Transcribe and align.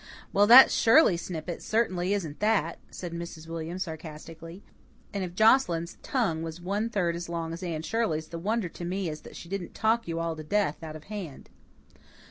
"Well, 0.33 0.47
that 0.47 0.71
Shirley 0.71 1.15
snippet 1.15 1.61
certainly 1.61 2.11
isn't 2.11 2.39
that," 2.39 2.79
said 2.89 3.13
Mrs. 3.13 3.45
William 3.45 3.77
sarcastically. 3.77 4.63
"And 5.13 5.23
if 5.23 5.35
Joscelyn's 5.35 5.99
tongue 6.01 6.41
was 6.41 6.59
one 6.59 6.89
third 6.89 7.15
as 7.15 7.29
long 7.29 7.53
as 7.53 7.61
Anne 7.61 7.83
Shirley's 7.83 8.29
the 8.29 8.39
wonder 8.39 8.67
to 8.67 8.83
me 8.83 9.09
is 9.09 9.21
that 9.21 9.35
she 9.35 9.47
didn't 9.47 9.75
talk 9.75 10.07
you 10.07 10.19
all 10.19 10.35
to 10.35 10.43
death 10.43 10.81
out 10.81 10.95
of 10.95 11.03
hand." 11.03 11.51